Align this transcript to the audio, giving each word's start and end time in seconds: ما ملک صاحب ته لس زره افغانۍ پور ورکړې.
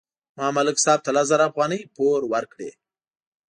ما 0.37 0.47
ملک 0.55 0.77
صاحب 0.83 0.99
ته 1.05 1.11
لس 1.15 1.25
زره 1.31 1.43
افغانۍ 1.49 1.79
پور 1.95 2.19
ورکړې. 2.33 2.69